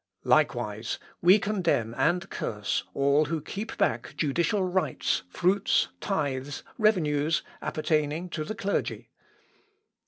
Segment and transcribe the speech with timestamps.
[0.27, 8.27] _"Likewise we condemn and curse all who keep back judicial rights, fruits, tithes, revenues, appertaining
[8.29, 9.11] to the clergy."